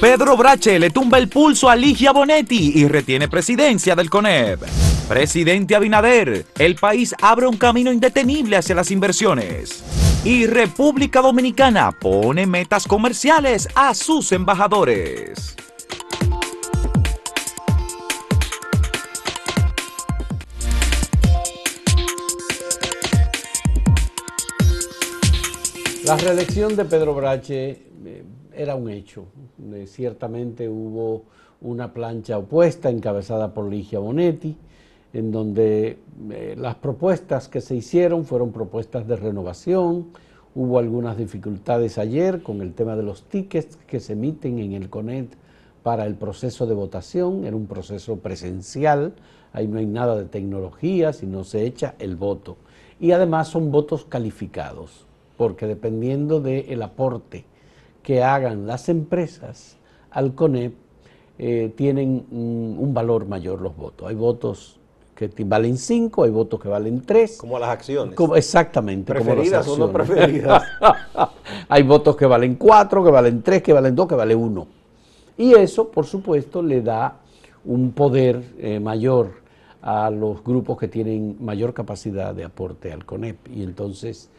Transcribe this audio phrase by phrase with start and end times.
[0.00, 4.62] Pedro Brache le tumba el pulso a Ligia Bonetti y retiene presidencia del CONEP.
[5.06, 9.84] Presidente Abinader, el país abre un camino indetenible hacia las inversiones.
[10.24, 15.54] Y República Dominicana pone metas comerciales a sus embajadores.
[26.06, 28.24] La reelección de Pedro Brache eh,
[28.54, 29.26] era un hecho.
[29.72, 31.24] Eh, ciertamente hubo
[31.60, 34.56] una plancha opuesta encabezada por Ligia Bonetti,
[35.12, 35.98] en donde
[36.30, 40.08] eh, las propuestas que se hicieron fueron propuestas de renovación.
[40.54, 44.88] Hubo algunas dificultades ayer con el tema de los tickets que se emiten en el
[44.88, 45.28] CONET
[45.82, 47.44] para el proceso de votación.
[47.44, 49.14] Era un proceso presencial,
[49.52, 52.56] ahí no hay nada de tecnología, sino se echa el voto.
[52.98, 55.06] Y además son votos calificados
[55.40, 57.46] porque dependiendo del aporte
[58.02, 59.76] que hagan las empresas
[60.10, 60.74] al CONEP,
[61.38, 64.08] eh, tienen un valor mayor los votos.
[64.08, 64.80] Hay votos
[65.28, 67.36] que valen 5, hay votos que valen 3.
[67.36, 68.14] Como las acciones.
[68.36, 69.12] exactamente.
[69.12, 70.62] Preferidas o no preferidas.
[71.68, 74.66] hay votos que valen 4, que valen 3, que valen 2, que vale 1.
[75.36, 77.18] Y eso, por supuesto, le da
[77.64, 79.40] un poder eh, mayor
[79.82, 83.48] a los grupos que tienen mayor capacidad de aporte al CONEP.
[83.54, 84.30] Y entonces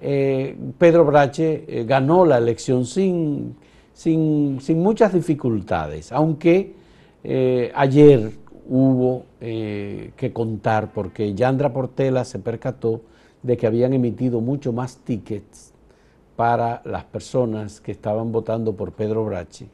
[0.00, 3.56] eh, Pedro Brache eh, ganó la elección sin,
[3.92, 6.74] sin, muchas dificultades, aunque
[7.24, 8.32] eh, ayer
[8.68, 13.00] hubo que contar porque Yandra Portela se percató
[13.42, 15.72] de que habían emitido mucho más tickets
[16.36, 19.68] para las personas que estaban votando por Pedro Brache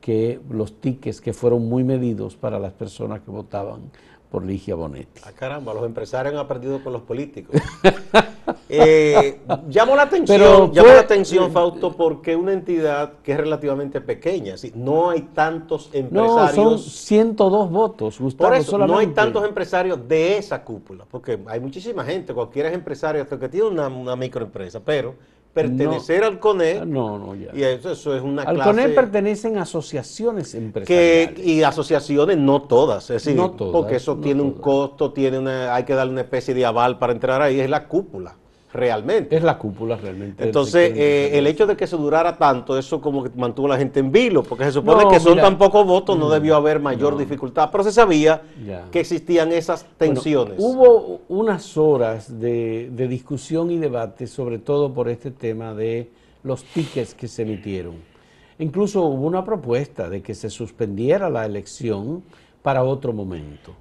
[0.00, 3.90] que los tickets que fueron muy medidos para las personas que votaban
[4.30, 5.20] por Ligia Bonetti.
[5.24, 7.60] Ah, caramba, los empresarios han aprendido con los políticos.
[8.70, 14.54] eh, llamó la atención, llamó la atención, Fausto, porque una entidad que es relativamente pequeña,
[14.74, 16.56] no hay tantos empresarios.
[16.56, 18.50] No, son 102 votos, Gustavo.
[18.50, 22.74] Por eso, no hay tantos empresarios de esa cúpula, porque hay muchísima gente, cualquiera es
[22.74, 25.14] empresario, hasta que tiene una, una microempresa, pero
[25.52, 26.86] pertenecer al CONE.
[26.86, 27.50] No, no, ya.
[27.52, 28.70] Y eso, eso es una al clase.
[28.70, 31.34] Al CONE pertenecen asociaciones empresariales.
[31.34, 35.38] Que, y asociaciones no todas, es decir, no todas, porque eso tiene un costo, tiene
[35.38, 38.36] una, hay que darle una especie de aval para entrar ahí, es la cúpula
[38.72, 39.36] realmente.
[39.36, 40.44] Es la cúpula realmente.
[40.44, 43.78] Entonces, eh, el hecho de que se durara tanto, eso como que mantuvo a la
[43.78, 47.16] gente en vilo, porque se supone que son tan pocos votos, no, debió haber mayor
[47.16, 48.42] dificultad, pero se sabía
[48.90, 50.54] que existían esas tensiones.
[50.58, 56.10] hubo unas horas de, de, discusión y debate, sobre todo por este tema de
[56.42, 57.96] los tickets que se emitieron.
[58.58, 62.22] Incluso hubo una propuesta de que se suspendiera la elección
[62.62, 63.72] para otro momento.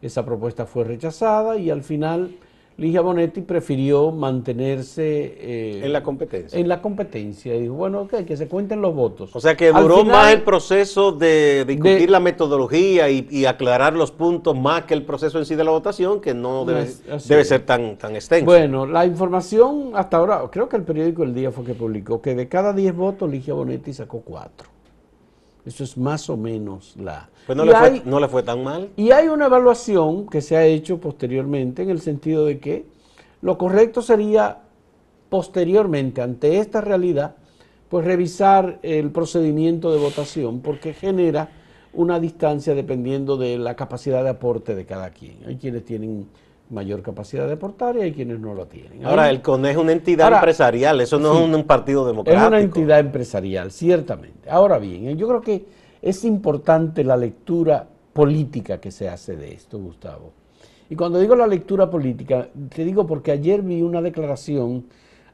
[0.00, 2.34] Esa propuesta fue rechazada y al final
[2.78, 6.58] Ligia Bonetti prefirió mantenerse eh, en la competencia.
[6.58, 7.54] En la competencia.
[7.54, 9.34] Y dijo, bueno, que se cuenten los votos.
[9.34, 14.56] O sea que duró más el proceso de discutir la metodología y, aclarar los puntos
[14.56, 16.88] más que el proceso en sí de la votación, que no debe,
[17.26, 18.46] debe ser tan, tan extenso.
[18.46, 22.34] Bueno, la información hasta ahora, creo que el periódico El Día fue que publicó que
[22.34, 24.71] de cada 10 votos Ligia Bonetti sacó 4.
[25.64, 27.30] Eso es más o menos la...
[27.46, 28.90] Pues no, le, fue, no le fue tan mal.
[28.96, 32.86] Y hay una evaluación que se ha hecho posteriormente en el sentido de que
[33.42, 34.58] lo correcto sería
[35.28, 37.36] posteriormente, ante esta realidad,
[37.88, 41.50] pues revisar el procedimiento de votación porque genera
[41.92, 45.38] una distancia dependiendo de la capacidad de aporte de cada quien.
[45.46, 46.28] Hay quienes tienen
[46.72, 49.04] mayor capacidad de aportar y hay quienes no lo tienen.
[49.04, 52.42] Ahora, el CONE es una entidad empresarial, eso no es un, partido democrático.
[52.42, 54.50] Es una entidad empresarial, ciertamente.
[54.50, 55.64] Ahora bien, yo creo que
[56.00, 60.32] es importante la lectura política que se hace de esto, Gustavo.
[60.90, 64.84] Y cuando digo la lectura política, te digo porque ayer vi una declaración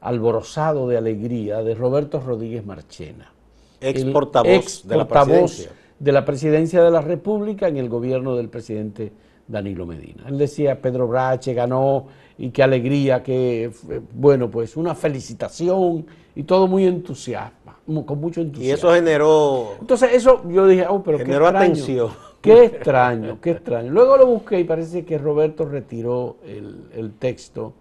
[0.01, 3.33] alborozado de alegría de Roberto Rodríguez Marchena.
[3.81, 5.71] Ex portavoz, de, la presidencia.
[5.99, 9.13] de la presidencia de la República en el gobierno del presidente
[9.49, 10.25] Danilo Medina.
[10.29, 13.71] Él decía, Pedro Brache ganó y qué alegría, que,
[14.15, 18.71] bueno, pues una felicitación y todo muy entusiasma, con mucho entusiasmo.
[18.71, 19.73] Y eso generó...
[19.81, 22.11] Entonces eso yo dije, oh, pero generó qué extraño, atención.
[22.41, 23.91] Qué extraño, qué extraño.
[23.91, 27.73] Luego lo busqué y parece que Roberto retiró el, el texto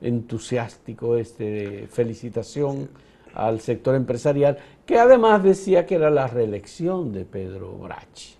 [0.00, 2.88] entusiástico este de felicitación
[3.34, 8.36] al sector empresarial, que además decía que era la reelección de Pedro Brache,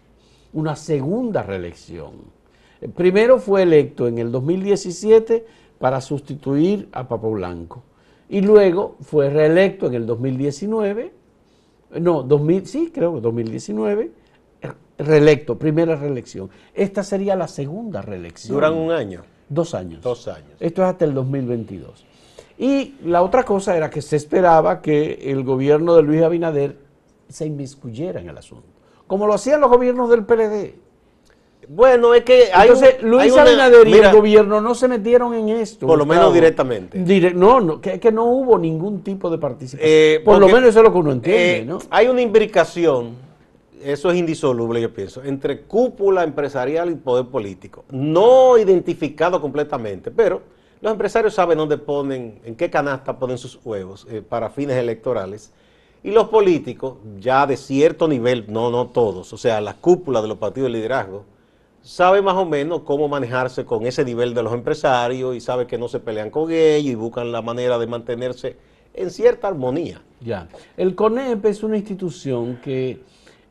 [0.53, 2.13] una segunda reelección
[2.95, 5.47] Primero fue electo en el 2017
[5.79, 7.83] para sustituir a Papo Blanco.
[8.29, 11.13] Y luego fue reelecto en el 2019,
[12.01, 14.11] no, 2000, sí, creo que 2019,
[14.99, 16.51] reelecto, primera reelección.
[16.75, 18.55] Esta sería la segunda reelección.
[18.55, 19.23] ¿Duran un año?
[19.49, 20.03] Dos años.
[20.03, 20.53] Dos años.
[20.59, 22.07] Esto es hasta el 2022.
[22.59, 26.79] Y la otra cosa era que se esperaba que el gobierno de Luis Abinader
[27.29, 28.69] se inmiscuyera en el asunto,
[29.07, 30.75] como lo hacían los gobiernos del PLD.
[31.69, 35.87] Bueno, es que hay Entonces, Luis Abinader y el gobierno no se metieron en esto.
[35.87, 36.99] Por lo menos directamente.
[37.35, 39.91] no, no que, que, no hubo ningún tipo de participación.
[39.91, 41.79] Eh, por lo menos eso es lo que uno entiende, eh, ¿no?
[41.91, 43.15] Hay una imbricación,
[43.83, 47.85] eso es indisoluble, yo pienso, entre cúpula empresarial y poder político.
[47.91, 50.43] No identificado completamente, pero
[50.81, 55.53] los empresarios saben dónde ponen, en qué canasta ponen sus huevos eh, para fines electorales.
[56.03, 60.29] Y los políticos, ya de cierto nivel, no, no todos, o sea, la cúpula de
[60.29, 61.25] los partidos de liderazgo,
[61.85, 65.77] sabe más o menos cómo manejarse con ese nivel de los empresarios y sabe que
[65.77, 68.57] no se pelean con ellos y buscan la manera de mantenerse
[68.95, 70.01] en cierta armonía.
[70.21, 70.49] Ya.
[70.79, 73.03] El CONEP es una institución que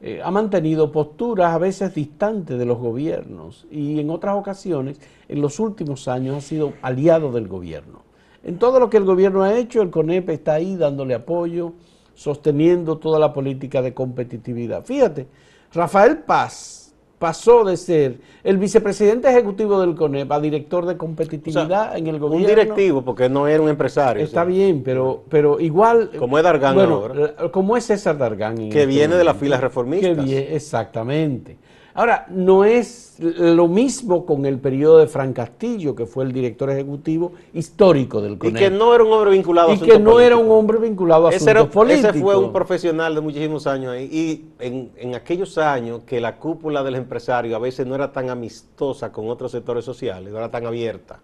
[0.02, 5.00] eh, ha mantenido posturas a veces distantes de los gobiernos y en otras ocasiones,
[5.30, 8.02] en los últimos años, ha sido aliado del gobierno.
[8.44, 11.74] En todo lo que el gobierno ha hecho, el CONEP está ahí dándole apoyo,
[12.16, 14.84] sosteniendo toda la política de competitividad.
[14.84, 15.28] Fíjate,
[15.72, 16.83] Rafael Paz,
[17.24, 22.46] pasó de ser el vicepresidente ejecutivo del CONEP a director de competitividad en el gobierno.
[22.46, 24.22] Un directivo, porque no era un empresario.
[24.22, 26.12] Está bien, pero, pero igual...
[26.20, 27.50] Como es Dargan ahora.
[27.50, 28.58] Como es César Dargan.
[28.58, 30.28] Que este viene de las filas reformistas.
[30.28, 31.56] exactamente.
[31.96, 36.70] Ahora, no es lo mismo con el periodo de Fran Castillo, que fue el director
[36.72, 38.56] ejecutivo histórico del CONEP.
[38.56, 41.28] Y que no era un hombre vinculado a Y que no era un hombre vinculado
[41.28, 42.16] a asuntos políticos.
[42.16, 44.10] Ese fue un profesional de muchísimos años ahí.
[44.12, 48.32] Y en, en, aquellos años que la cúpula del empresario a veces no era tan
[48.32, 51.20] amistosa con otros sectores sociales, no era tan abierta.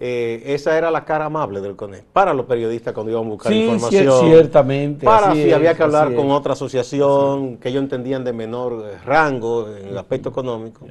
[0.00, 3.52] Eh, esa era la cara amable del CONEP para los periodistas cuando iban a buscar
[3.52, 4.26] sí, información.
[4.26, 5.04] ciertamente.
[5.04, 9.68] Para si había que hablar con otra asociación que ellos entendían de menor eh, rango
[9.74, 10.86] en el aspecto económico.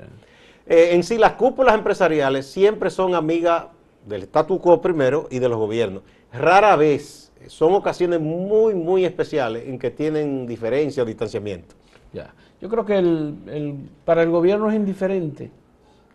[0.65, 3.67] Eh, en sí, las cúpulas empresariales siempre son amigas
[4.05, 6.03] del statu quo primero y de los gobiernos.
[6.33, 11.75] Rara vez, son ocasiones muy, muy especiales en que tienen diferencia o distanciamiento.
[12.11, 12.33] Ya.
[12.59, 15.49] Yo creo que el, para el gobierno es indiferente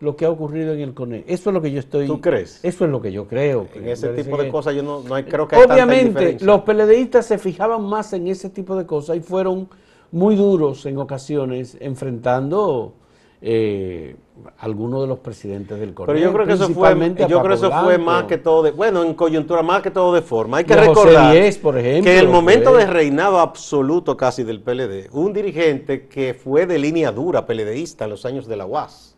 [0.02, 1.22] lo que ha ocurrido en el CONE.
[1.28, 2.08] Eso es lo que yo estoy...
[2.08, 2.58] ¿Tú crees?
[2.64, 3.68] Eso es lo que yo creo.
[3.72, 7.24] En ese tipo de cosas yo no, no hay, creo que hay Obviamente, los peledeístas
[7.24, 9.68] se fijaban más en ese tipo de cosas y fueron
[10.10, 12.94] muy duros en ocasiones enfrentando
[13.40, 14.16] eh,
[14.58, 16.12] algunos de los presidentes del CONE.
[16.12, 19.04] Pero yo creo que eso fue, yo creo eso fue más que todo de, bueno,
[19.04, 20.56] en coyuntura más que todo de forma.
[20.56, 21.32] Hay que recordar
[21.62, 26.34] por ejemplo, que en el momento de reinado absoluto casi del PLD, un dirigente que
[26.34, 29.11] fue de línea dura peledeísta en los años de la UAS,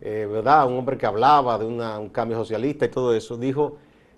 [0.00, 0.66] eh, ¿verdad?
[0.66, 3.76] Un hombre que hablaba de un cambio socialista y todo eso, dijo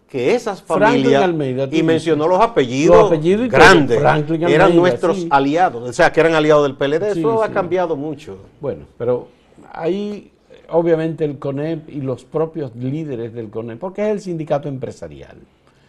[0.08, 1.30] que esas familias,
[1.70, 3.10] y mencionó los apellidos,
[3.48, 3.98] grandes,
[4.46, 8.36] eran nuestros aliados, o sea, que eran aliados del PLD, eso ha cambiado mucho.
[8.60, 9.28] Bueno, pero
[9.72, 10.30] ahí
[10.68, 15.38] obviamente el CONEP y los propios líderes del CONEP, porque es el sindicato empresarial,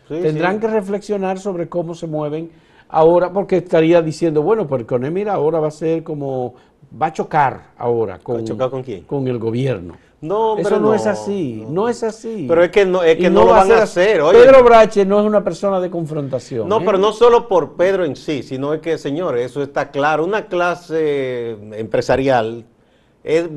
[0.08, 2.50] tendrán que reflexionar sobre cómo se mueven
[2.88, 6.56] ahora, porque estaría diciendo, bueno, pues el CONEP, mira, ahora va a ser como
[7.02, 9.04] va a chocar ahora con, con, quién?
[9.04, 9.96] con el gobierno.
[10.22, 11.90] No, Eso no, es así, no.
[11.90, 12.46] es así.
[12.48, 14.22] Pero es que no, es que no, lo van a hacer.
[14.32, 16.70] Pedro Brache no es una persona de confrontación.
[16.70, 16.84] No, ¿eh?
[16.86, 20.24] pero no solo por Pedro en sí, sino es que, señores, eso está claro.
[20.24, 22.66] Una clase empresarial
[23.24, 23.48] es,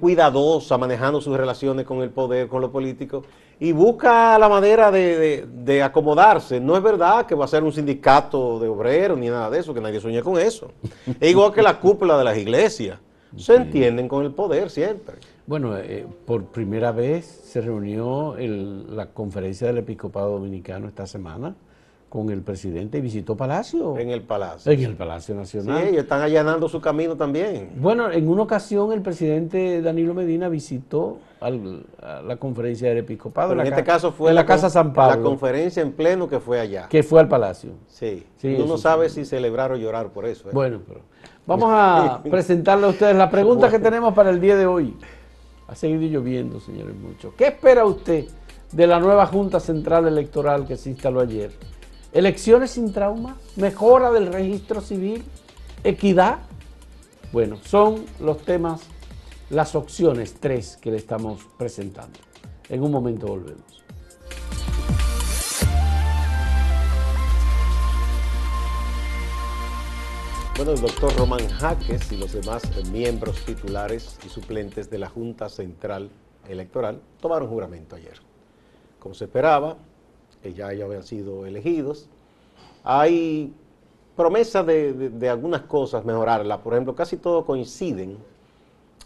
[0.00, 3.24] cuidadosa manejando sus relaciones con el poder, con los políticos,
[3.60, 6.58] y busca la manera de, de, acomodarse.
[6.58, 9.72] No es verdad que va a ser un sindicato de obreros ni nada de eso,
[9.72, 10.72] que nadie sueña con eso.
[11.20, 12.98] es igual que la cúpula de las iglesias.
[13.36, 15.16] Se entienden con el poder siempre.
[15.46, 21.54] Bueno, eh, por primera vez se reunió la conferencia del episcopado dominicano esta semana
[22.12, 23.96] con el presidente y visitó Palacio.
[23.96, 24.70] En el Palacio.
[24.70, 25.80] En el Palacio Nacional.
[25.80, 27.70] Sí, ellos están allanando su camino también.
[27.76, 33.54] Bueno, en una ocasión el presidente Danilo Medina visitó a la conferencia del episcopado.
[33.54, 35.16] en, este caso fue en la, Casa San Pablo.
[35.16, 36.86] La conferencia en pleno que fue allá.
[36.86, 37.70] Que fue al Palacio.
[37.88, 38.26] Sí.
[38.36, 40.50] sí Uno no sabe si celebrar o llorar por eso.
[40.50, 40.52] ¿eh?
[40.52, 41.00] Bueno, pero
[41.46, 44.94] vamos a presentarle a ustedes la pregunta que tenemos para el día de hoy.
[45.66, 47.32] Ha seguido lloviendo, señores, mucho.
[47.38, 48.26] ¿Qué espera usted
[48.70, 51.52] de la nueva Junta Central Electoral que se instaló ayer?
[52.12, 53.38] ¿Elecciones sin trauma?
[53.56, 55.24] ¿Mejora del registro civil?
[55.82, 56.40] ¿Equidad?
[57.32, 58.82] Bueno, son los temas,
[59.48, 62.18] las opciones tres que le estamos presentando.
[62.68, 63.82] En un momento volvemos.
[70.54, 75.48] Bueno, el doctor Román Jaques y los demás miembros titulares y suplentes de la Junta
[75.48, 76.10] Central
[76.46, 78.20] Electoral tomaron juramento ayer.
[78.98, 79.78] Como se esperaba,
[80.42, 82.08] que ya, ya habían sido elegidos,
[82.84, 83.54] hay
[84.16, 86.58] promesa de, algunas cosas mejorarlas.
[86.58, 88.18] Por ejemplo, casi todos coinciden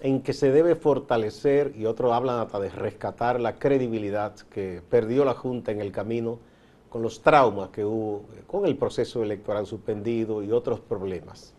[0.01, 5.25] en que se debe fortalecer, y otros hablan hasta de rescatar la credibilidad que perdió
[5.25, 6.39] la Junta en el camino
[6.91, 11.55] con los traumas que hubo con el proceso electoral suspendido y otros problemas.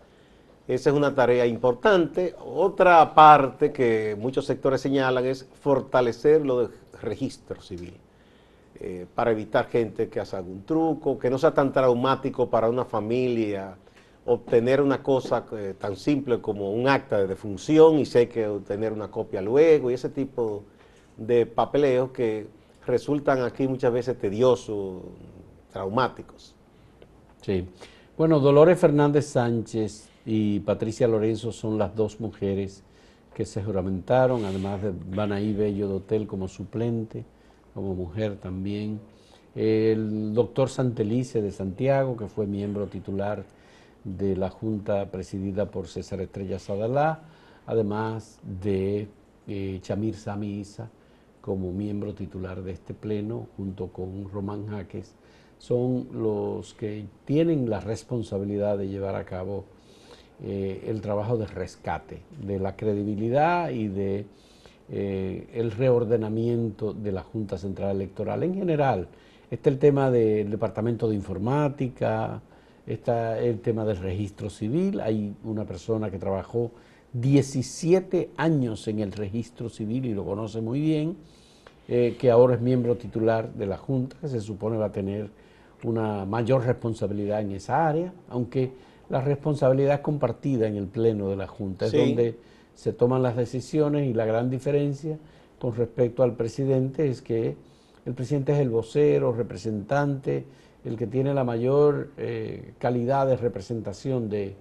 [0.68, 2.36] Esa es una tarea importante.
[2.44, 7.94] Otra parte que muchos sectores señalan es fortalecer lo de registro civil.
[8.80, 12.86] Eh, para evitar gente que haga algún truco, que no sea tan traumático para una
[12.86, 13.76] familia
[14.26, 18.46] obtener una cosa eh, tan simple como un acta de defunción y sé hay que
[18.46, 20.64] obtener una copia luego y ese tipo
[21.16, 22.48] de papeleos que
[22.86, 25.02] resultan aquí muchas veces tediosos,
[25.72, 26.54] traumáticos.
[27.42, 27.68] Sí.
[28.18, 32.84] Bueno, Dolores Fernández Sánchez y Patricia Lorenzo son las dos mujeres
[33.34, 37.26] que se juramentaron, además de Banaí Bello de Hotel como suplente,
[37.78, 39.00] como mujer también.
[39.54, 43.44] El doctor Santelice de Santiago, que fue miembro titular
[44.04, 47.22] de la Junta presidida por César Estrella Sadalá,
[47.68, 49.10] además de
[49.48, 50.64] eh, Chamir Sami
[51.40, 55.14] como miembro titular de este pleno, junto con Román Jaques,
[55.60, 59.66] son los que tienen la responsabilidad de llevar a cabo
[60.44, 64.26] eh, el trabajo de rescate de la credibilidad y de
[64.90, 69.08] eh, el reordenamiento de la Junta Central Electoral en general.
[69.52, 72.42] Este es el tema del Departamento de Informática,
[72.86, 75.02] está el tema del registro civil.
[75.02, 76.72] Hay una persona que trabajó
[77.14, 81.18] 17 años en el registro civil y lo conoce muy bien,
[81.88, 85.30] eh, que ahora es miembro titular de la Junta, que se supone va a tener
[85.84, 88.72] una mayor responsabilidad en esa área, aunque
[89.10, 92.38] la responsabilidad es compartida en el Pleno de la Junta, es donde
[92.78, 95.18] se toman las decisiones y la gran diferencia
[95.58, 97.58] con respecto al presidente es que
[98.06, 100.46] el presidente es el vocero, representante,
[100.86, 104.54] el que tiene la mayor eh, calidad de representación de,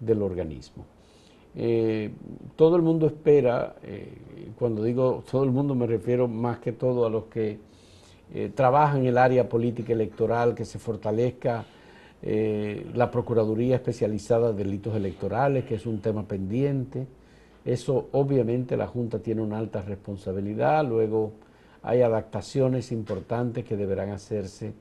[0.00, 0.84] del organismo.
[1.54, 2.10] Eh,
[2.56, 4.08] todo el mundo espera, eh,
[4.58, 7.58] cuando digo todo el mundo me refiero más que todo a los que
[8.56, 11.66] trabajan en el área política electoral, que se fortalezca
[12.22, 17.06] la Procuraduría Especializada de Delitos Electorales, que es un tema pendiente.
[17.64, 21.32] Eso obviamente la Junta tiene una alta responsabilidad, luego
[21.82, 24.72] hay adaptaciones importantes que deberán hacerse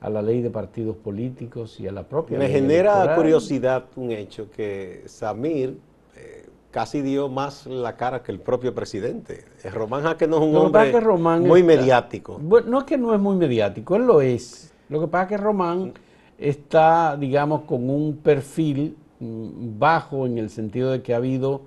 [0.00, 4.50] a la ley de partidos políticos y a la propia Me genera curiosidad un hecho
[4.50, 5.78] que Samir
[6.16, 9.44] eh, casi dio más la cara que el propio presidente.
[9.64, 10.92] Eh, Román Jaque no es un hombre
[11.40, 12.38] muy mediático.
[12.40, 14.72] Bueno, no es que no es muy mediático, él lo es.
[14.88, 15.94] Lo que pasa es que Román
[16.38, 21.62] está, digamos, con un perfil mm, bajo en el sentido de que ha habido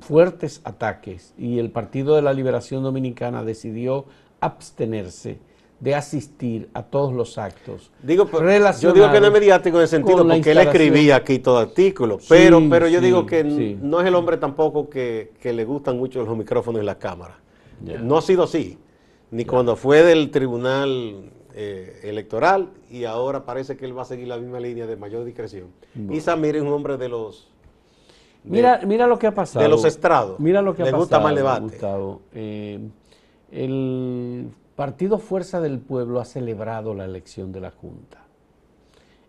[0.00, 4.06] fuertes ataques y el Partido de la Liberación Dominicana decidió
[4.40, 5.38] abstenerse
[5.80, 7.90] de asistir a todos los actos.
[8.02, 8.26] Digo,
[8.80, 12.18] yo digo que no es mediático en el sentido porque él escribía aquí todo artículo,
[12.28, 16.36] pero, pero yo digo que no es el hombre tampoco que, le gustan mucho los
[16.36, 17.36] micrófonos y las cámaras.
[17.80, 18.78] No ha sido así,
[19.30, 24.28] ni cuando fue del tribunal eh, electoral y ahora parece que él va a seguir
[24.28, 25.68] la misma línea de mayor discreción.
[26.10, 27.50] Y Samir es un hombre de los...
[28.44, 29.62] mira, mira lo que ha pasado.
[29.62, 30.38] De los estrados.
[30.38, 31.00] Mira lo que ha pasado.
[31.00, 31.78] gusta más debate.
[32.32, 32.80] Eh,
[33.50, 38.24] el Partido Fuerza del Pueblo ha celebrado la elección de la Junta.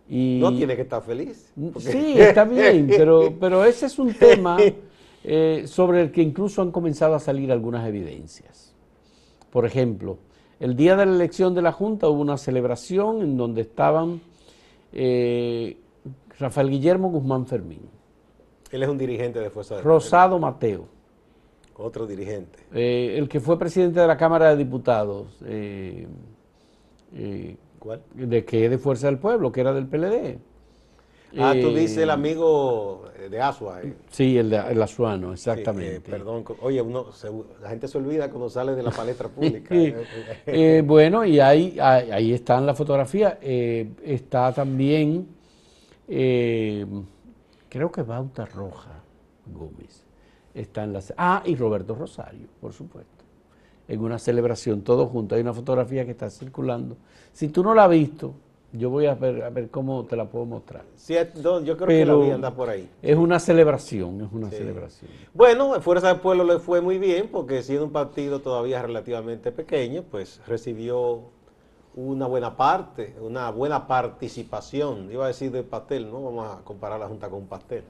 [0.08, 1.52] Y no tiene que estar feliz.
[1.78, 4.56] Sí, está bien, pero, pero ese es un tema
[5.24, 8.74] eh, sobre el que incluso han comenzado a salir algunas evidencias.
[9.50, 10.18] Por ejemplo,
[10.60, 14.20] el día de la elección de la Junta hubo una celebración en donde estaban
[14.92, 15.76] eh,
[16.38, 17.95] Rafael Guillermo Guzmán Fermín.
[18.76, 19.98] Él es un dirigente de Fuerza del Pueblo.
[19.98, 20.96] Rosado Mateo
[21.78, 22.58] otro dirigente.
[22.74, 25.26] Eh, el que fue presidente de la Cámara de Diputados.
[25.44, 26.06] Eh,
[27.14, 28.02] eh, ¿Cuál?
[28.14, 30.38] De que es de Fuerza del Pueblo, que era del PLD.
[31.38, 33.80] Ah, tú dices el amigo de Asua.
[34.10, 36.00] Sí, el, de, el azuano, exactamente.
[36.00, 37.06] perdón, oye, uno,
[37.60, 39.74] la gente se olvida cuando sale de la palestra pública.
[40.84, 43.38] bueno, y ahí, ahí, está en la fotografía.
[43.42, 45.28] está también,
[47.68, 49.02] creo que Bauta Roja
[49.46, 50.04] Gómez
[50.54, 51.02] está en la...
[51.16, 53.24] Ah, y Roberto Rosario, por supuesto.
[53.88, 55.36] En una celebración, todos juntos.
[55.36, 56.96] Hay una fotografía que está circulando.
[57.32, 58.34] Si tú no la has visto,
[58.72, 60.84] yo voy a ver, a ver cómo te la puedo mostrar.
[60.96, 62.88] Sí, yo creo que la vi anda por ahí.
[63.00, 65.10] Es una celebración, es una celebración.
[65.32, 70.02] Bueno, Fuerza del Pueblo le fue muy bien porque siendo un partido todavía relativamente pequeño,
[70.10, 71.35] pues recibió
[71.96, 75.10] una buena parte, una buena participación.
[75.10, 76.22] Iba a decir de pastel, ¿no?
[76.22, 77.84] Vamos a comparar la Junta con un pastel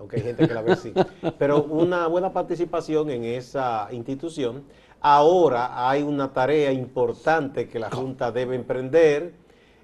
[0.00, 0.92] aunque hay gente que la ve así,
[1.38, 4.64] pero una buena participación en esa institución.
[5.00, 9.34] Ahora hay una tarea importante que la Junta debe emprender,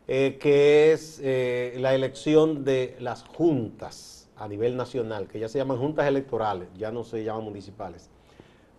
[0.08, 5.58] eh, que es eh, la elección de las juntas a nivel nacional, que ya se
[5.58, 8.10] llaman juntas electorales, ya no se llaman municipales.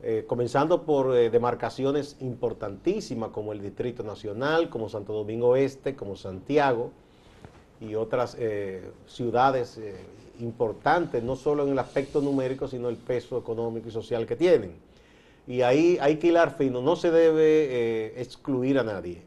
[0.04, 6.92] Eh, comenzando por demarcaciones importantísimas como el Distrito Nacional, como Santo Domingo Este, como Santiago
[7.80, 8.38] y otras
[9.06, 9.80] ciudades
[10.40, 14.76] importantes, no solo en el aspecto numérico, sino el peso económico y social que tienen.
[15.48, 19.22] Y ahí hay que hilar fino, no se debe eh, excluir a nadie.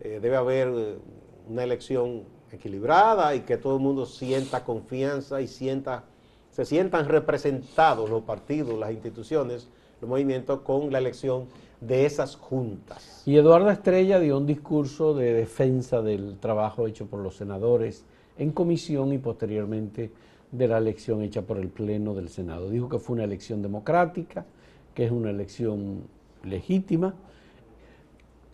[0.00, 0.98] Eh, debe haber
[1.46, 6.04] una elección equilibrada y que todo el mundo sienta confianza y sienta,
[6.50, 9.68] se sientan representados los partidos, las instituciones,
[10.00, 11.46] los movimientos con la elección
[11.80, 13.22] de esas juntas.
[13.26, 18.04] Y Eduardo Estrella dio un discurso de defensa del trabajo hecho por los senadores
[18.36, 20.10] en comisión y posteriormente
[20.50, 22.70] de la elección hecha por el Pleno del Senado.
[22.70, 24.46] Dijo que fue una elección democrática,
[24.94, 26.04] que es una elección
[26.44, 27.14] legítima.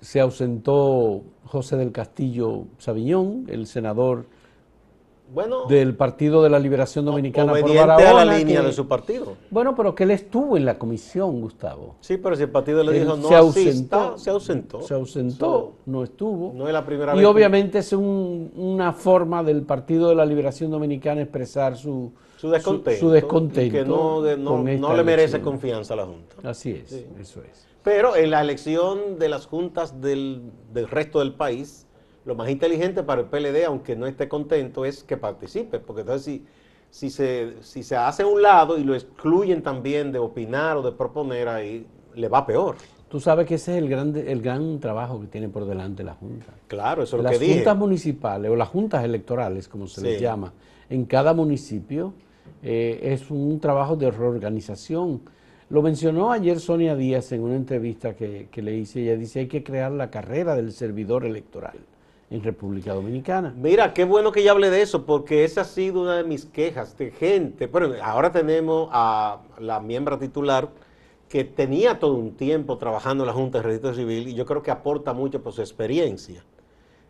[0.00, 4.26] Se ausentó José del Castillo Sabiñón, el senador
[5.34, 9.36] bueno, del Partido de la Liberación Dominicana por Barahona, a la línea de su partido.
[9.50, 11.96] Bueno, pero que él estuvo en la comisión, Gustavo.
[12.00, 14.82] Sí, pero si el partido le dijo no se ausentó, se ausentó.
[14.82, 16.52] Se ausentó, no estuvo.
[16.54, 17.22] No es la primera y vez.
[17.22, 23.00] Y obviamente es una forma del Partido de la Liberación Dominicana expresar su, su descontento.
[23.00, 26.36] Su, descontento que no, no, le merece confianza a la Junta.
[26.48, 27.66] Así es, eso es.
[27.82, 31.83] Pero en la elección de las juntas del, del resto del país,
[32.24, 36.24] lo más inteligente para el PLD, aunque no esté contento, es que participe, porque entonces
[36.24, 36.44] si,
[36.90, 40.82] si, se, si se hace a un lado y lo excluyen también de opinar o
[40.82, 42.76] de proponer, ahí le va peor.
[43.08, 46.14] Tú sabes que ese es el gran, el gran trabajo que tiene por delante la
[46.14, 46.52] Junta.
[46.66, 47.46] Claro, eso es lo que dije.
[47.48, 50.52] Las juntas municipales o las juntas electorales, como se les llama,
[50.88, 52.14] en cada municipio
[52.62, 55.20] eh, es un trabajo de reorganización.
[55.68, 59.02] Lo mencionó ayer Sonia Díaz en una entrevista que, que le hice.
[59.02, 61.78] Ella dice hay que crear la carrera del servidor electoral
[62.30, 63.54] en República Dominicana.
[63.56, 66.44] Mira, qué bueno que ya hable de eso, porque esa ha sido una de mis
[66.46, 67.66] quejas de gente.
[67.66, 70.70] Bueno, ahora tenemos a la miembro titular
[71.28, 74.62] que tenía todo un tiempo trabajando en la Junta de Registro Civil y yo creo
[74.62, 76.44] que aporta mucho por su experiencia.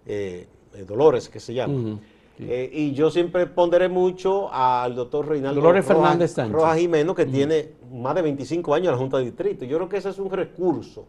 [0.07, 1.99] Eh, eh, Dolores, que se llama.
[2.39, 6.53] Eh, y yo siempre ponderé mucho al doctor Reinaldo Dolores Fernández Sánchez.
[6.53, 9.65] Rojas Jimeno, que tiene más de 25 años en la Junta de Distrito.
[9.65, 11.07] Yo creo que ese es un recurso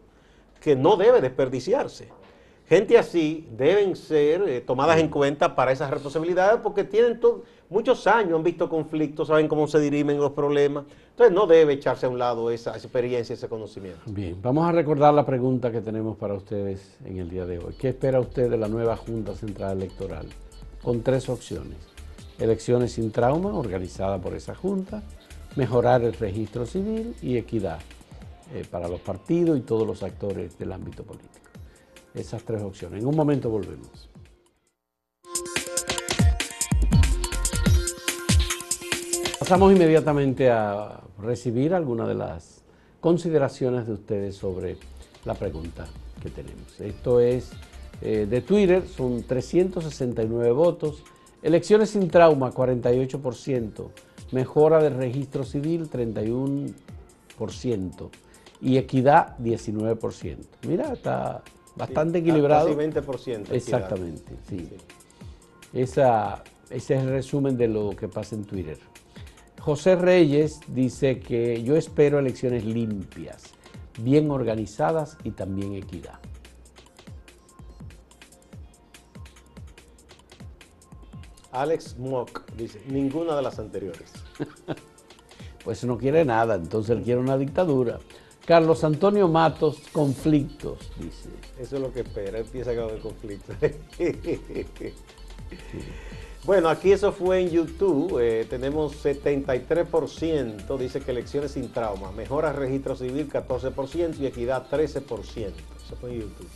[0.60, 2.08] que no debe desperdiciarse.
[2.68, 7.20] Gente así deben ser eh, tomadas en cuenta para esas responsabilidades porque tienen
[7.70, 10.84] muchos años, han visto conflictos, saben cómo se dirimen los problemas.
[11.10, 14.00] Entonces no debe echarse a un lado esa experiencia, ese conocimiento.
[14.06, 17.74] Bien, vamos a recordar la pregunta que tenemos para ustedes en el día de hoy.
[17.78, 20.26] ¿Qué espera usted de la nueva Junta Central Electoral?
[20.82, 21.78] Con tres opciones.
[22.40, 25.04] Elecciones sin trauma, organizada por esa Junta,
[25.54, 27.78] mejorar el registro civil y equidad
[28.52, 31.45] eh, para los partidos y todos los actores del ámbito político
[32.16, 33.02] esas tres opciones.
[33.02, 34.08] En un momento volvemos.
[39.38, 42.62] Pasamos inmediatamente a recibir algunas de las
[43.00, 44.76] consideraciones de ustedes sobre
[45.24, 45.86] la pregunta
[46.20, 46.80] que tenemos.
[46.80, 47.52] Esto es
[48.02, 51.04] eh, de Twitter, son 369 votos.
[51.42, 53.88] Elecciones sin trauma, 48%.
[54.32, 56.72] Mejora del registro civil, 31%.
[58.62, 60.38] Y equidad, 19%.
[60.66, 61.42] Mira, está
[61.76, 62.76] bastante equilibrado.
[62.76, 63.52] Casi 20%.
[63.52, 64.68] Exactamente, sí.
[65.72, 68.78] Esa, ese es el resumen de lo que pasa en Twitter.
[69.60, 73.52] José Reyes dice que yo espero elecciones limpias,
[74.00, 76.20] bien organizadas y también equidad.
[81.50, 84.12] Alex Mock dice, ninguna de las anteriores.
[85.64, 87.98] pues no quiere nada, entonces él quiere una dictadura.
[88.46, 91.28] Carlos Antonio Matos, conflictos, dice.
[91.58, 93.56] Eso es lo que espera, empieza a haber conflictos.
[96.44, 98.20] Bueno, aquí eso fue en YouTube.
[98.20, 102.12] Eh, tenemos 73%, dice que elecciones sin trauma.
[102.12, 105.02] Mejora registro civil 14% y equidad 13%.
[105.34, 106.48] Eso fue en YouTube.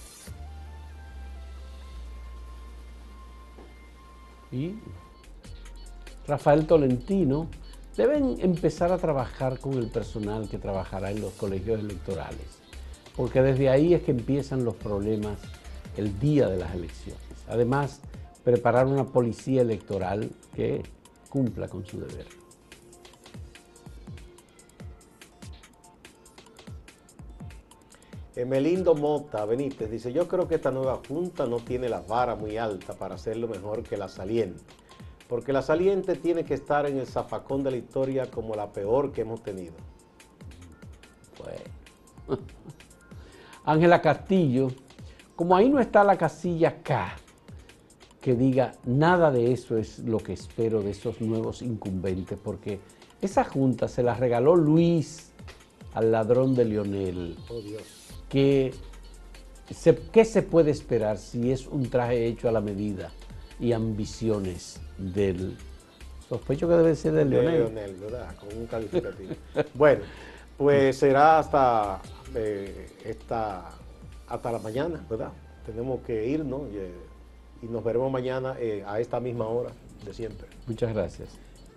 [4.52, 4.74] Y
[6.28, 7.48] Rafael Tolentino
[8.00, 12.46] deben empezar a trabajar con el personal que trabajará en los colegios electorales,
[13.14, 15.38] porque desde ahí es que empiezan los problemas
[15.98, 17.20] el día de las elecciones.
[17.46, 18.00] Además,
[18.42, 20.82] preparar una policía electoral que
[21.28, 22.24] cumpla con su deber.
[28.34, 32.56] Emelindo Mota Benítez dice, yo creo que esta nueva junta no tiene la vara muy
[32.56, 34.79] alta para hacerlo mejor que la saliente
[35.30, 39.12] porque la saliente tiene que estar en el zafacón de la historia como la peor
[39.12, 39.74] que hemos tenido.
[41.38, 42.42] Bueno.
[43.64, 44.72] Ángela Castillo,
[45.36, 47.16] como ahí no está la casilla K,
[48.20, 52.80] que diga nada de eso es lo que espero de esos nuevos incumbentes, porque
[53.20, 55.30] esa junta se la regaló Luis
[55.94, 57.36] al ladrón de Lionel.
[57.48, 57.84] Oh Dios.
[58.28, 58.74] Que
[60.12, 63.12] ¿Qué se puede esperar si es un traje hecho a la medida?
[63.60, 65.56] Y ambiciones del
[66.28, 67.54] Sospecho que debe ser de Leonel.
[67.54, 68.36] Leonel, ¿verdad?
[68.36, 69.34] Con un calificativo.
[69.74, 70.02] bueno,
[70.56, 72.00] pues será hasta
[72.34, 73.68] eh, esta,
[74.28, 75.32] hasta la mañana, ¿verdad?
[75.66, 79.70] Tenemos que irnos y, y nos veremos mañana eh, a esta misma hora
[80.04, 80.46] de siempre.
[80.66, 81.30] Muchas gracias.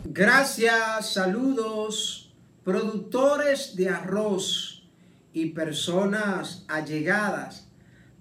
[0.06, 2.32] Gracias, saludos,
[2.64, 4.88] productores de arroz
[5.34, 7.68] y personas allegadas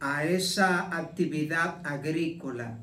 [0.01, 2.79] a esa actividad agrícola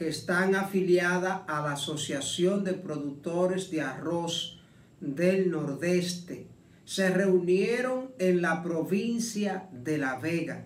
[0.00, 4.58] que están afiliadas a la Asociación de Productores de Arroz
[4.98, 6.46] del Nordeste.
[6.86, 10.64] Se reunieron en la provincia de La Vega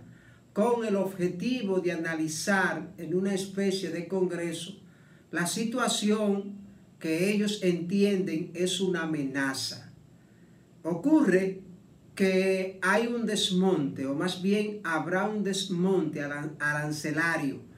[0.52, 4.76] con el objetivo de analizar en una especie de congreso
[5.32, 6.54] la situación
[7.00, 9.90] que ellos entienden es una amenaza.
[10.84, 11.60] Ocurre
[12.14, 17.73] que hay un desmonte, o más bien habrá un desmonte arancelario,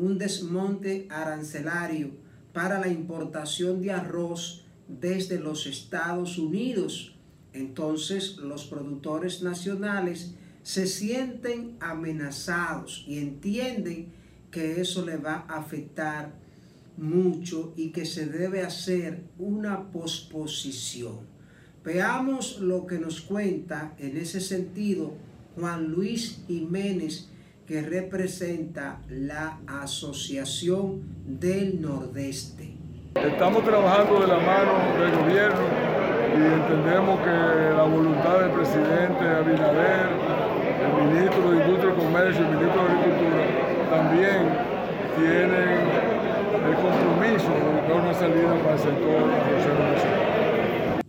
[0.00, 2.10] un desmonte arancelario
[2.52, 7.16] para la importación de arroz desde los Estados Unidos.
[7.52, 14.12] Entonces los productores nacionales se sienten amenazados y entienden
[14.50, 16.32] que eso le va a afectar
[16.96, 21.20] mucho y que se debe hacer una posposición.
[21.84, 25.14] Veamos lo que nos cuenta en ese sentido
[25.56, 27.28] Juan Luis Jiménez,
[27.68, 32.72] que representa la Asociación del Nordeste.
[33.14, 35.60] Estamos trabajando de la mano del gobierno
[36.32, 37.30] y entendemos que
[37.76, 40.08] la voluntad del presidente Abinader,
[40.80, 43.42] el ministro de Industria y Comercio y el ministro de Agricultura
[43.90, 44.48] también
[45.18, 45.78] tienen
[46.64, 51.02] el compromiso de buscar una salida para el sector nacional.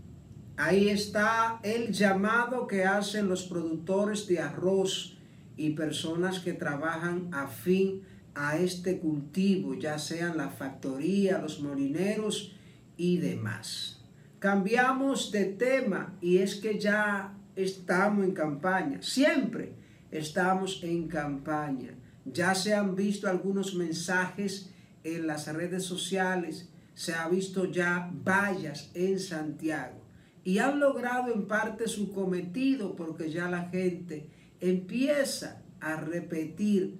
[0.57, 5.18] Ahí está el llamado que hacen los productores de arroz
[5.59, 12.55] y personas que trabajan afín a este cultivo, ya sean la factoría, los molineros
[12.95, 14.01] y demás.
[14.39, 19.73] Cambiamos de tema y es que ya estamos en campaña, siempre
[20.11, 21.91] estamos en campaña.
[22.23, 24.69] Ya se han visto algunos mensajes
[25.03, 29.99] en las redes sociales, se ha visto ya vallas en Santiago
[30.45, 36.99] y han logrado en parte su cometido porque ya la gente empieza a repetir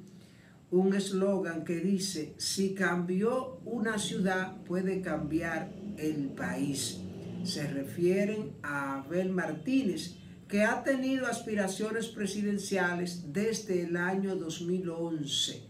[0.72, 7.00] un eslogan que dice, si cambió una ciudad, puede cambiar el país.
[7.44, 10.16] Se refieren a Abel Martínez,
[10.48, 15.62] que ha tenido aspiraciones presidenciales desde el año 2011,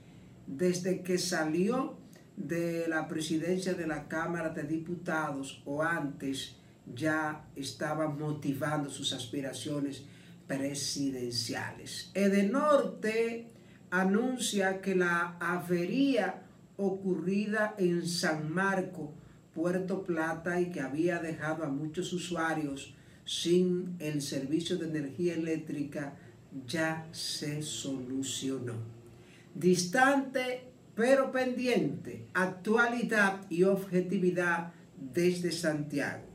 [0.47, 1.97] desde que salió
[2.35, 6.55] de la presidencia de la Cámara de Diputados o antes
[6.95, 10.03] ya estaba motivando sus aspiraciones
[10.49, 12.09] presidenciales.
[12.15, 13.47] Edenorte
[13.91, 16.41] anuncia que la avería
[16.75, 19.13] ocurrida en San Marco,
[19.53, 26.15] Puerto Plata, y que había dejado a muchos usuarios sin el servicio de energía eléctrica,
[26.65, 28.73] ya se solucionó.
[29.53, 30.63] Distante
[30.95, 36.25] pero pendiente, actualidad y objetividad desde Santiago.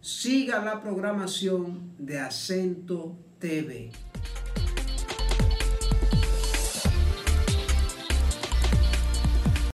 [0.00, 4.03] Siga la programación de Acento TV.